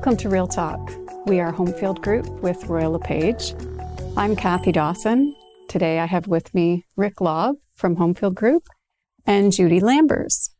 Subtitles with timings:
[0.00, 0.90] Welcome to Real Talk.
[1.26, 3.54] We are Homefield Group with Royal LePage.
[4.16, 5.36] I'm Kathy Dawson.
[5.68, 8.66] Today I have with me Rick Lobb from Homefield Group
[9.26, 10.54] and Judy Lambers.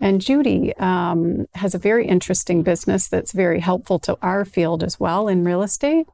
[0.00, 5.00] And Judy um, has a very interesting business that's very helpful to our field as
[5.00, 6.06] well in real estate.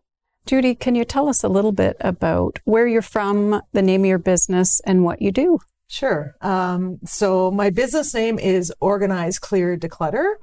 [0.47, 4.09] Judy, can you tell us a little bit about where you're from, the name of
[4.09, 5.59] your business, and what you do?
[5.87, 6.35] Sure.
[6.41, 10.36] Um, so my business name is Organize Clear Declutter,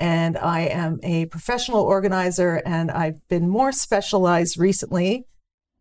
[0.00, 5.26] and I am a professional organizer, and I've been more specialized recently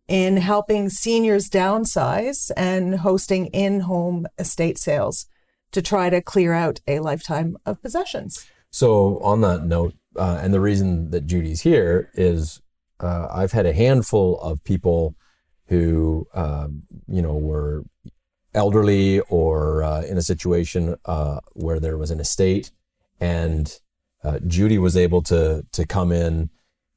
[0.08, 5.26] in helping seniors downsize and hosting in-home estate sales
[5.72, 8.46] to try to clear out a lifetime of possessions.
[8.72, 12.62] So on that note, uh, and the reason that Judy's here is
[13.00, 15.16] uh, I've had a handful of people
[15.68, 17.84] who, um, you know, were
[18.54, 22.72] elderly or uh, in a situation uh, where there was an estate,
[23.20, 23.80] and
[24.24, 26.50] uh, Judy was able to to come in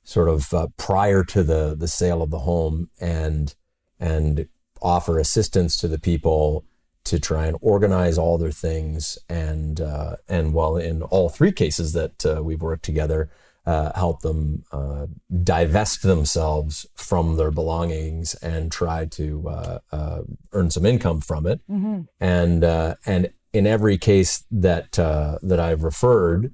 [0.04, 3.54] sort of uh, prior to the the sale of the home and
[4.00, 4.48] and
[4.80, 6.64] offer assistance to the people
[7.04, 11.92] to try and organize all their things and uh, and while in all three cases
[11.92, 13.30] that uh, we've worked together
[13.64, 15.06] uh, help them uh,
[15.42, 21.60] divest themselves from their belongings and try to uh, uh, earn some income from it.
[21.70, 22.02] Mm-hmm.
[22.20, 26.52] And uh, and in every case that uh, that I've referred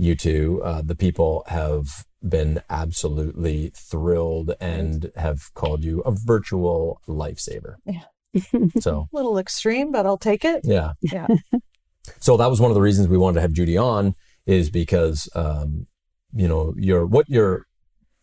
[0.00, 7.76] you to, the people have been absolutely thrilled and have called you a virtual lifesaver.
[7.84, 8.04] Yeah.
[8.80, 10.62] so a little extreme, but I'll take it.
[10.64, 10.92] Yeah.
[11.00, 11.26] Yeah.
[12.20, 14.14] so that was one of the reasons we wanted to have Judy on
[14.46, 15.86] is because um,
[16.34, 17.66] you know your what you're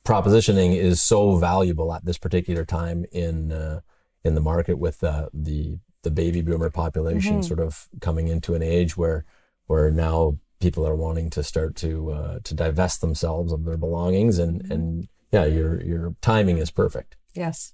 [0.06, 3.82] propositioning is so valuable at this particular time in uh,
[4.24, 7.42] in the market with uh, the the baby boomer population mm-hmm.
[7.42, 9.26] sort of coming into an age where
[9.66, 14.40] where now people are wanting to start to uh, to divest themselves of their belongings
[14.40, 14.72] and mm-hmm.
[14.72, 17.74] and yeah your your timing is perfect yes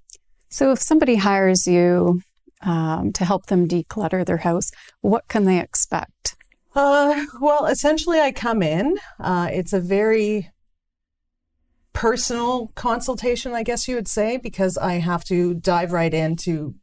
[0.49, 2.21] so if somebody hires you
[2.61, 4.71] um, to help them declutter their house
[5.01, 6.35] what can they expect
[6.75, 8.97] uh, well, essentially, I come in.
[9.19, 10.49] Uh, it's a very
[11.93, 16.73] personal consultation, I guess you would say, because I have to dive right in to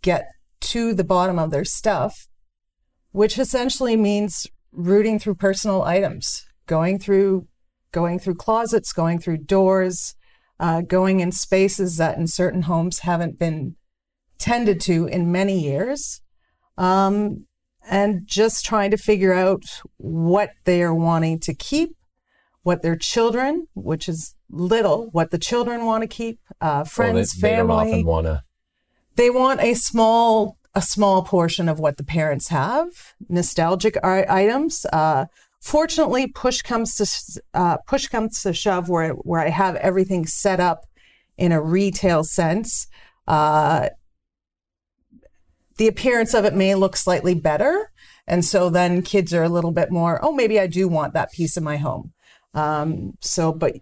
[0.00, 0.28] get
[0.60, 2.28] to the bottom of their stuff,
[3.12, 7.46] which essentially means rooting through personal items, going through
[7.92, 10.14] going through closets, going through doors,
[10.60, 13.74] uh, going in spaces that in certain homes haven't been
[14.38, 16.20] tended to in many years.
[16.76, 17.46] Um,
[17.88, 19.62] and just trying to figure out
[19.96, 21.96] what they are wanting to keep,
[22.62, 27.50] what their children, which is little, what the children want to keep, uh, friends, well,
[27.50, 27.84] they, family.
[27.84, 28.42] They often want to.
[29.14, 34.84] They want a small a small portion of what the parents have, nostalgic items.
[34.92, 35.24] Uh,
[35.60, 40.60] fortunately, push comes to uh, push comes to shove where where I have everything set
[40.60, 40.84] up
[41.38, 42.86] in a retail sense.
[43.26, 43.88] Uh,
[45.78, 47.90] the appearance of it may look slightly better.
[48.26, 51.32] And so then kids are a little bit more, oh, maybe I do want that
[51.32, 52.12] piece of my home.
[52.54, 53.76] Um, so, but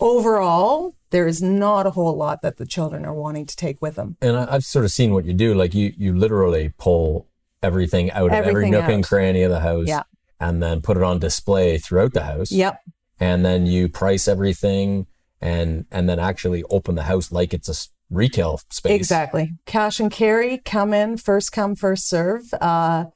[0.00, 3.96] overall, there is not a whole lot that the children are wanting to take with
[3.96, 4.16] them.
[4.20, 5.54] And I've sort of seen what you do.
[5.54, 7.28] Like you, you literally pull
[7.62, 8.90] everything out everything of every nook out.
[8.90, 10.02] and cranny of the house yeah.
[10.40, 12.52] and then put it on display throughout the house.
[12.52, 12.80] Yep.
[13.20, 15.06] And then you price everything
[15.40, 18.92] and, and then actually open the house like it's a retail space.
[18.92, 19.52] Exactly.
[19.66, 22.52] Cash and carry, come in, first come, first serve.
[22.60, 23.06] Uh,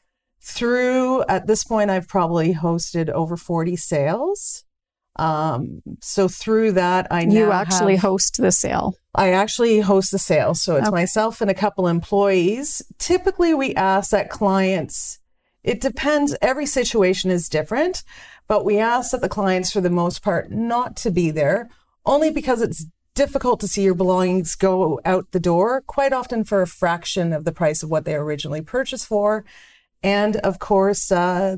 [0.40, 4.64] through, at this point, I've probably hosted over 40 sales.
[5.16, 8.94] Um, so through that, I know you actually have, host the sale.
[9.14, 10.54] I actually host the sale.
[10.54, 10.94] So it's okay.
[10.94, 12.82] myself and a couple employees.
[12.98, 15.18] Typically, we ask that clients,
[15.62, 18.02] it depends, every situation is different,
[18.48, 21.68] but we ask that the clients, for the most part, not to be there
[22.04, 26.62] only because it's difficult to see your belongings go out the door, quite often for
[26.62, 29.44] a fraction of the price of what they originally purchased for.
[30.02, 31.56] And of course, uh,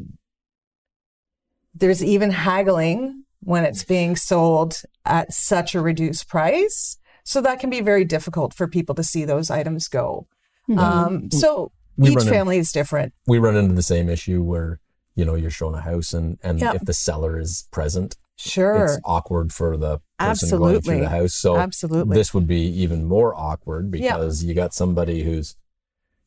[1.72, 6.98] there's even haggling when it's being sold at such a reduced price.
[7.24, 10.26] So that can be very difficult for people to see those items go.
[10.68, 10.78] Mm-hmm.
[10.78, 13.14] Um, so we each family in, is different.
[13.26, 14.80] We run into the same issue where,
[15.14, 16.74] you know, you're showing a house and, and yep.
[16.74, 18.86] if the seller is present, Sure.
[18.86, 20.72] It's awkward for the person Absolutely.
[20.72, 21.34] going through the house.
[21.34, 22.16] So Absolutely.
[22.16, 25.54] this would be even more awkward because you got somebody who's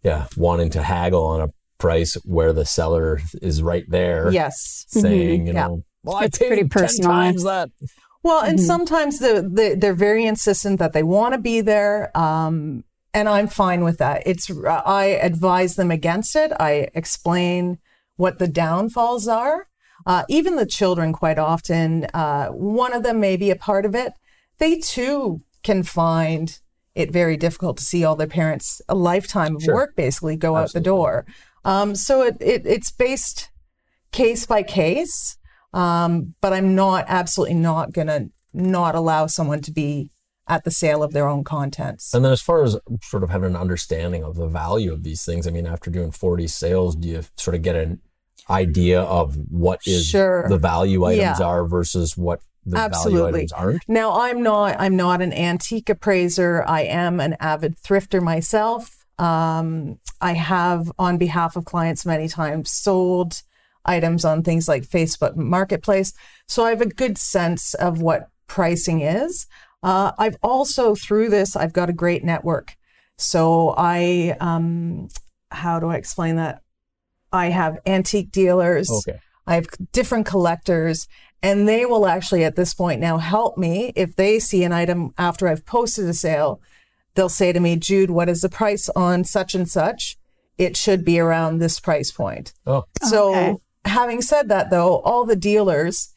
[0.04, 4.32] yeah, wanting to haggle on a price where the seller is right there.
[4.32, 4.86] Yes.
[4.88, 5.48] Saying, mm-hmm.
[5.48, 7.12] you know, well, it's I paid pretty personal.
[7.12, 7.70] times that.
[8.24, 8.66] Well, and mm-hmm.
[8.66, 12.16] sometimes the, the, they're very insistent that they want to be there.
[12.18, 12.84] Um,
[13.14, 14.24] and I'm fine with that.
[14.26, 16.52] It's I advise them against it.
[16.60, 17.80] I explain
[18.16, 19.68] what the downfalls are.
[20.06, 23.96] Uh, even the children, quite often, uh, one of them may be a part of
[23.96, 24.14] it.
[24.58, 26.60] They too can find
[26.96, 29.74] it very difficult to see all their parents a lifetime of Sure.
[29.74, 31.26] work basically go out the door.
[31.66, 33.50] Um, so it, it it's based
[34.12, 35.37] case by case.
[35.74, 40.10] Um, but I'm not absolutely not gonna not allow someone to be
[40.48, 42.14] at the sale of their own contents.
[42.14, 45.26] And then, as far as sort of having an understanding of the value of these
[45.26, 48.00] things, I mean, after doing 40 sales, do you sort of get an
[48.50, 50.48] idea of what is Sure.
[50.48, 51.46] the value items Yeah.
[51.46, 53.40] are versus what the value Absolutely.
[53.42, 53.84] items aren't?
[53.90, 56.64] Now I'm not I'm not an antique appraiser.
[56.66, 59.06] I am an avid thrifter myself.
[59.20, 63.42] Um, I have on behalf of clients many times sold
[63.88, 66.14] items on things like Facebook Marketplace.
[66.48, 69.48] So I have a good sense of what pricing is.
[69.84, 72.76] Uh, I've also through this I've got a great network.
[73.18, 75.08] So I um,
[75.52, 76.62] how do I explain that?
[77.32, 78.90] I have antique dealers.
[78.90, 79.20] Okay.
[79.46, 81.08] I have different collectors,
[81.42, 85.14] and they will actually at this point now help me if they see an item
[85.18, 86.62] after I've posted a sale.
[87.16, 90.18] They'll say to me, Jude, what is the price on such and such?
[90.58, 92.54] It should be around this price point.
[92.66, 93.56] Oh, So, Okay.
[93.88, 96.14] Having said that, though, all the dealers,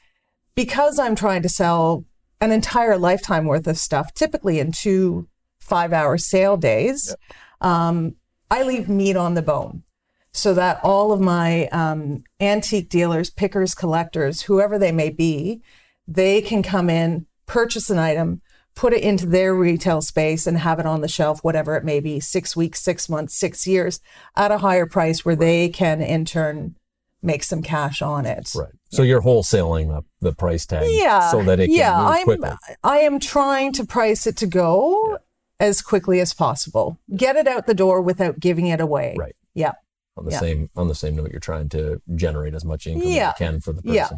[0.55, 2.05] because I'm trying to sell
[2.41, 5.29] an entire lifetime worth of stuff, typically in two
[5.61, 7.15] five hour sale days,
[7.61, 8.17] um,
[8.51, 9.85] I leave meat on the bone.
[10.33, 15.61] So that all of my um, antique dealers, pickers, collectors, whoever they may be,
[16.07, 18.41] they can come in, purchase an item,
[18.77, 21.99] put it into their retail space, and have it on the shelf, whatever it may
[21.99, 24.01] be six weeks, six months, six years
[24.37, 26.77] at a higher price where they can in turn
[27.23, 28.51] make some cash on it.
[28.57, 28.73] right.
[28.93, 31.31] So you're wholesaling up the price tag Yeah.
[31.31, 32.51] so that it can yeah, move I'm, quickly.
[32.83, 35.19] I am trying to price it to go
[35.61, 36.99] as quickly as possible.
[37.15, 39.15] Get it out the door without giving it away.
[39.19, 39.37] Right.
[39.55, 39.73] Yeah.
[40.17, 40.41] On the yeah.
[40.41, 43.29] same on the same note, you're trying to generate as much income Yeah.
[43.35, 43.95] as you can for the person.
[43.95, 44.09] Yeah.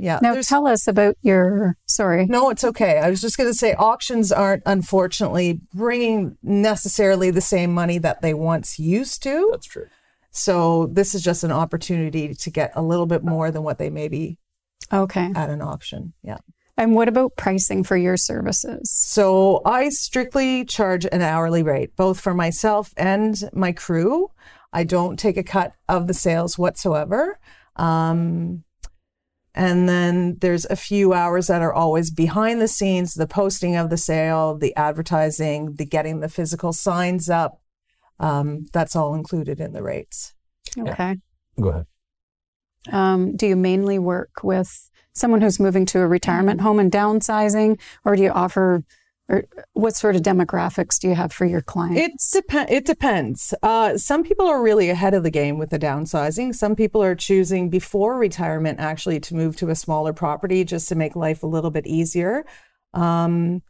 [0.00, 0.18] Yeah.
[0.22, 2.26] Now There's- tell us about your, sorry.
[2.26, 2.98] No, it's okay.
[2.98, 8.22] I was just going to say auctions aren't unfortunately bringing necessarily the same money that
[8.22, 9.48] they once used to.
[9.50, 9.86] That's true.
[10.30, 13.90] So this is just an opportunity to get a little bit more than what they
[13.90, 14.38] may be
[14.92, 15.30] Okay.
[15.34, 16.12] at an auction.
[16.22, 16.38] Yeah.
[16.76, 18.88] And what about pricing for your services?
[18.90, 24.30] So I strictly charge an hourly rate, both for myself and my crew.
[24.72, 27.40] I don't take a cut of the sales whatsoever.
[27.74, 28.62] Um,
[29.54, 33.90] and then there's a few hours that are always behind the scenes the posting of
[33.90, 37.60] the sale, the advertising, the getting the physical signs up.
[38.20, 40.34] Um, that's all included in the rates.
[40.76, 41.16] Okay.
[41.60, 41.86] Go ahead.
[42.92, 47.80] Um, do you mainly work with someone who's moving to a retirement home and downsizing,
[48.04, 48.84] or do you offer,
[49.28, 52.34] or what sort of demographics do you have for your clients?
[52.34, 52.66] It, clients?
[52.68, 53.54] dep- it depends.
[53.62, 56.54] Uh, some people are really ahead of the game with the downsizing.
[56.54, 60.94] Some people are choosing before retirement actually to move to a smaller property just to
[60.94, 62.46] make life a little bit easier.
[62.94, 63.62] Um,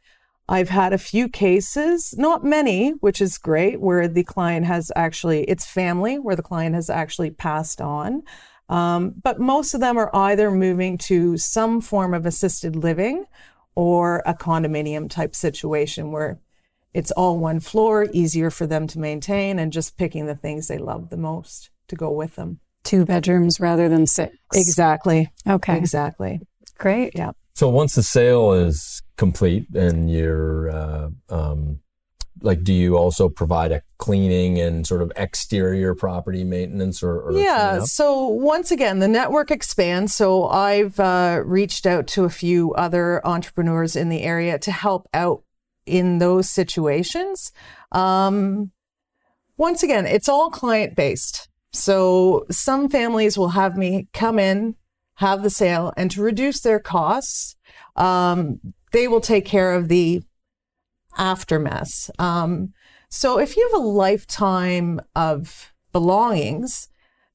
[0.49, 5.45] I've had a few cases, not many, which is great, where the client has actually,
[5.45, 8.23] it's family, where the client has actually passed on.
[8.71, 13.25] Um, but most of them are either moving to some form of assisted living
[13.75, 16.41] or a condominium type situation where
[16.95, 20.79] it's all one floor, easier for them to maintain, and just picking the things they
[20.79, 22.61] love the most to go with them.
[22.85, 24.35] Two bedrooms rather than six.
[24.55, 25.31] Exactly.
[25.47, 25.77] Okay.
[25.77, 26.41] Exactly.
[26.79, 27.13] Great.
[27.15, 27.33] Yeah.
[27.59, 31.81] So once the sale is complete and you're uh, um,
[32.41, 37.33] like, do you also provide a cleaning and sort of exterior property maintenance or, or
[37.33, 37.81] Yeah.
[37.81, 40.15] So once again, the network expands.
[40.15, 45.09] So I've uh, reached out to a few other entrepreneurs in the area to help
[45.13, 45.43] out
[45.85, 47.51] in those situations.
[47.91, 48.71] Um,
[49.57, 51.49] once again, it's all client based.
[51.73, 54.77] So some families will have me come in,
[55.19, 57.57] have the sale, and to reduce their costs,
[57.97, 58.61] um,
[58.93, 60.23] they will take care of the
[61.17, 62.09] aftermath.
[62.21, 62.73] Um,
[63.09, 66.89] so if you have a lifetime of belongings,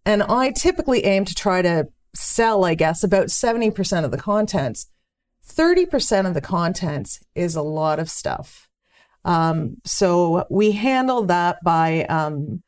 [0.06, 4.88] and I typically aim to try to sell, I guess, about 70% of the contents,
[5.46, 8.70] 30% of the contents is a lot of stuff.
[9.26, 12.64] Um, so we handle that by um,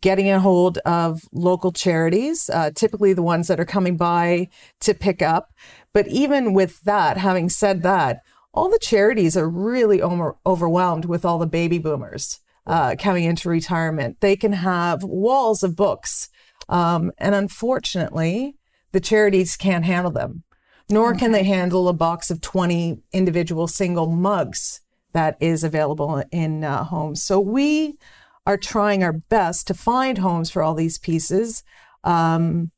[0.00, 4.48] getting a hold of local charities, uh, typically the ones that are coming by
[4.80, 5.52] to pick up.
[5.92, 8.20] But even with that, having said that,
[8.52, 13.48] all the charities are really over- overwhelmed with all the baby boomers uh, coming into
[13.48, 14.20] retirement.
[14.20, 16.28] They can have walls of books.
[16.68, 18.56] Um, and unfortunately,
[18.92, 20.44] the charities can't handle them,
[20.88, 24.80] nor can they handle a box of 20 individual single mugs
[25.12, 27.22] that is available in uh, homes.
[27.22, 27.98] So we
[28.46, 31.62] are trying our best to find homes for all these pieces.
[32.04, 32.70] Um,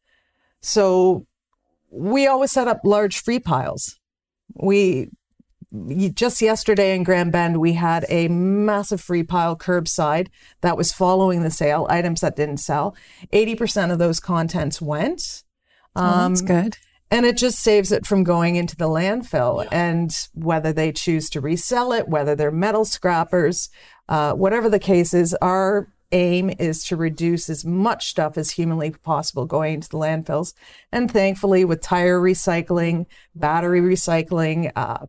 [0.60, 1.26] so
[1.90, 3.98] we always set up large free piles.
[4.54, 5.10] We
[6.12, 10.28] just yesterday in Grand Bend, we had a massive free pile curbside
[10.60, 12.94] that was following the sale, items that didn't sell.
[13.32, 15.44] 80% of those contents went.
[15.96, 16.76] Oh, that's good.
[17.10, 19.66] And it just saves it from going into the landfill.
[19.70, 23.68] And whether they choose to resell it, whether they're metal scrappers,
[24.12, 28.90] uh, whatever the case is, our aim is to reduce as much stuff as humanly
[28.90, 30.52] possible going into the landfills.
[30.92, 35.06] And thankfully, with tire recycling, battery recycling, uh,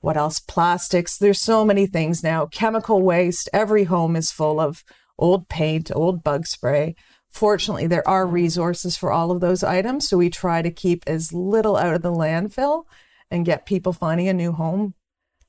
[0.00, 0.40] what else?
[0.40, 1.16] Plastics.
[1.16, 2.46] There's so many things now.
[2.46, 3.48] Chemical waste.
[3.52, 4.82] Every home is full of
[5.16, 6.96] old paint, old bug spray.
[7.30, 10.08] Fortunately, there are resources for all of those items.
[10.08, 12.82] So we try to keep as little out of the landfill
[13.30, 14.94] and get people finding a new home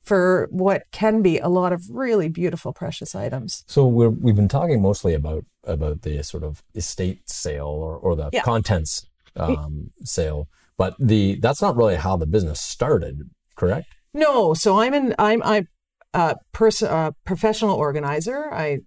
[0.03, 3.63] for what can be a lot of really beautiful precious items.
[3.68, 8.15] So we have been talking mostly about about the sort of estate sale or, or
[8.15, 8.41] the yeah.
[8.41, 13.88] contents um, sale, but the that's not really how the business started, correct?
[14.13, 15.68] No, so I'm an I'm I'm
[16.13, 18.51] a pers- a professional organizer.
[18.53, 18.79] I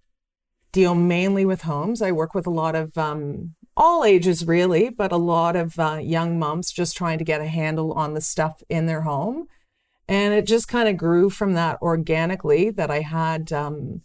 [0.72, 2.02] deal mainly with homes.
[2.02, 5.98] I work with a lot of um, all ages, really, but a lot of uh,
[6.02, 9.46] young moms just trying to get a handle on the stuff in their home.
[10.08, 12.70] And it just kind of grew from that organically.
[12.70, 14.02] That I had um,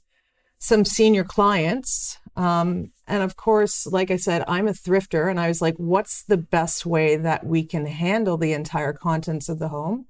[0.60, 5.48] some senior clients, um, and of course, like I said, I'm a thrifter, and I
[5.48, 9.70] was like, "What's the best way that we can handle the entire contents of the
[9.70, 10.06] home?"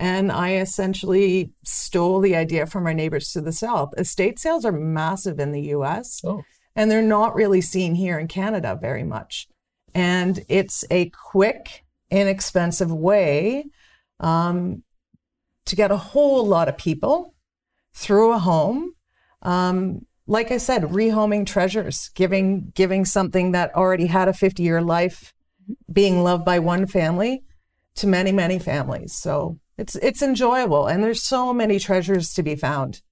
[0.00, 3.92] And I essentially stole the idea from our neighbors to the south.
[3.98, 6.42] Estate sales are massive in the US, oh.
[6.74, 9.46] and they're not really seen here in Canada very much.
[9.94, 13.66] And it's a quick, inexpensive way
[14.20, 14.82] um,
[15.66, 17.34] to get a whole lot of people
[17.94, 18.92] through a home.
[19.42, 24.80] Um, like I said, rehoming treasures, giving giving something that already had a 50 year
[24.80, 25.32] life,
[25.92, 27.42] being loved by one family
[27.96, 29.14] to many, many families.
[29.14, 33.02] So it's it's enjoyable and there's so many treasures to be found.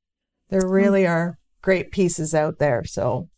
[0.51, 0.71] There hmm.
[0.71, 2.85] really are great pieces out there.
[2.85, 3.29] So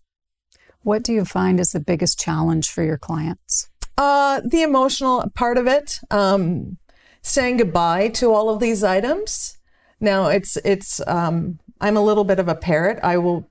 [0.83, 3.69] what do you find is the biggest challenge for your clients?
[3.99, 6.79] Uh, the emotional part of it, um,
[7.23, 9.59] saying goodbye to all of these items.
[10.01, 12.99] Now it's it's um, I'm a little bit of a parrot.
[13.03, 13.51] I will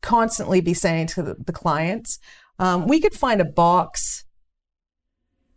[0.00, 2.18] constantly be saying to the, the clients,
[2.58, 4.24] um, we could find a box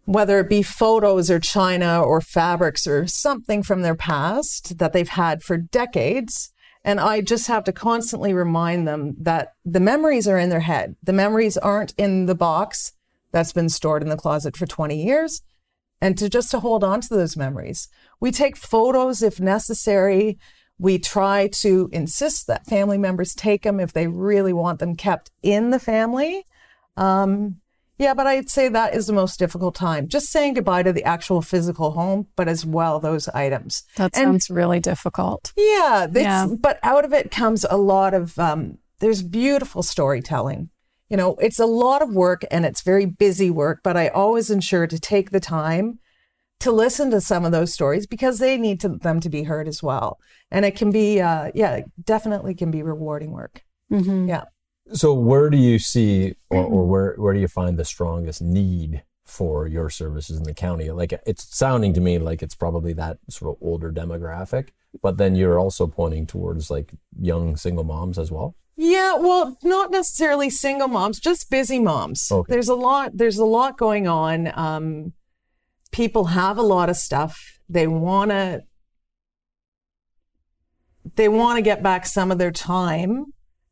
[0.05, 5.09] whether it be photos or china or fabrics or something from their past that they've
[5.09, 6.51] had for decades.
[6.83, 10.97] And I just have to constantly remind them that the memories are in their head.
[11.01, 12.91] The memories aren't in the box
[13.31, 15.41] that's been stored in the closet for 20 years.
[16.03, 17.87] And to just to hold on to those memories.
[18.19, 20.37] We take photos if necessary.
[20.77, 25.31] We try to insist that family members take them if they really want them kept
[25.41, 26.45] in the family.
[26.97, 27.61] Um,
[27.97, 30.09] yeah, but I'd say that is the most difficult time.
[30.09, 33.83] Just saying goodbye to the actual physical home, but as well those items.
[33.95, 35.53] That sounds really difficult.
[35.55, 40.69] Yeah, yeah, but out of it comes a lot of um, there's beautiful storytelling.
[41.13, 44.49] You know, it's a lot of work and it's very busy work, but I always
[44.49, 45.99] ensure to take the time
[46.59, 49.67] to listen to some of those stories because they need to, them to be heard
[49.67, 50.17] as well.
[50.49, 53.61] And it can be, uh, yeah, definitely can be rewarding work.
[53.91, 54.27] Mm-hmm.
[54.27, 54.45] Yeah.
[54.93, 59.03] So where do you see or, or where where do you find the strongest need
[59.23, 60.89] for your services in the county?
[60.89, 64.69] Like it's sounding to me like it's probably that sort of older demographic,
[65.03, 66.91] but then you're also pointing towards like
[67.21, 68.55] young single moms as well.
[68.75, 72.27] Yeah, well, not necessarily single moms, just busy moms.
[72.31, 72.51] Okay.
[72.51, 73.11] There's a lot.
[73.13, 74.51] There's a lot going on.
[74.57, 75.13] Um,
[75.91, 77.59] people have a lot of stuff.
[77.69, 78.61] They want to.
[81.15, 83.25] They want to get back some of their time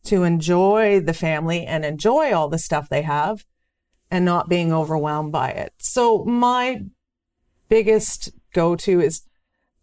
[0.04, 3.46] to enjoy the family and enjoy all the stuff they have
[4.12, 5.74] and not being overwhelmed by it.
[5.80, 6.82] So my
[7.70, 9.22] biggest go to is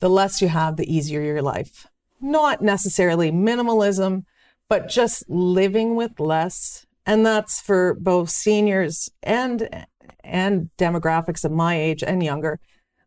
[0.00, 1.86] the less you have, the easier your life.
[2.20, 4.24] Not necessarily minimalism,
[4.68, 6.86] but just living with less.
[7.06, 9.86] And that's for both seniors and
[10.22, 12.60] and demographics of my age and younger,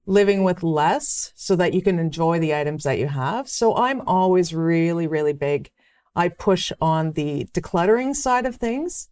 [0.07, 3.47] living with less so that you can enjoy the items that you have.
[3.47, 5.69] So I'm always really, really big
[6.15, 9.07] I push on the decluttering side of things.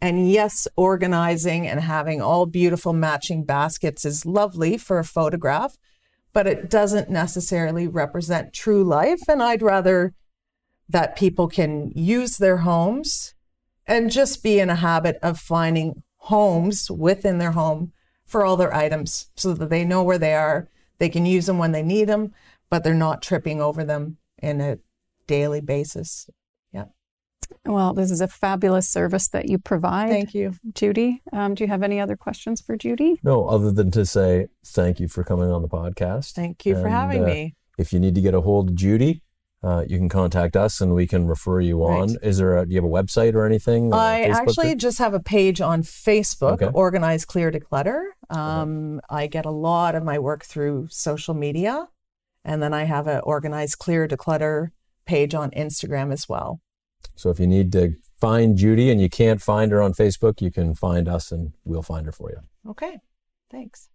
[0.00, 5.78] And yes, organizing and having all beautiful matching baskets is lovely for a photograph,
[6.32, 9.20] but it doesn't necessarily represent true life.
[9.28, 10.12] And I'd rather
[10.88, 13.34] that people can use their homes
[13.86, 17.92] and just be in a habit of finding homes within their home
[18.26, 20.68] for all their items so that they know where they are.
[20.98, 22.32] They can use them when they need them,
[22.70, 24.78] but they're not tripping over them in a
[25.26, 26.28] daily basis.
[26.72, 26.86] Yeah.
[27.66, 30.10] Well, this is a fabulous service that you provide.
[30.10, 30.54] Thank you.
[30.74, 31.22] Judy.
[31.32, 33.20] Um, do you have any other questions for Judy?
[33.22, 36.32] No, other than to say thank you for coming on the podcast.
[36.32, 37.54] Thank you for having uh, me.
[37.76, 39.22] If you need to get a hold of Judy,
[39.64, 42.08] uh, you can contact us and we can refer you on.
[42.08, 42.18] Right.
[42.22, 43.92] Is there a, do you have a website or anything?
[43.92, 46.66] or I actually just have a page on Facebook, Okay.
[46.74, 48.08] Organize Clear Declutter.
[48.28, 51.88] Um, I get a lot of my work through social media.
[52.44, 54.68] And then I have an Organize Clear Declutter
[55.06, 56.60] page on Instagram as well.
[57.14, 60.50] So if you need to find Judy and you can't find her on Facebook, you
[60.50, 62.70] can find us and we'll find her for you.
[62.70, 62.98] Okay,
[63.50, 63.88] thanks.